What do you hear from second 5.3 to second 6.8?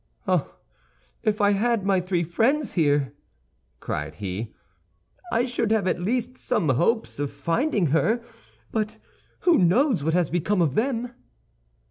"I should have, at least, some